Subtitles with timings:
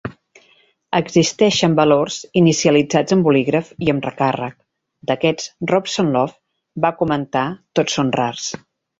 [0.99, 4.55] Existeixen valors inicialitzats amb bolígraf i amb recàrrec;
[5.11, 6.33] d'aquests Robson Lowe
[6.87, 7.45] va comentar,
[7.81, 8.49] Tots són rars.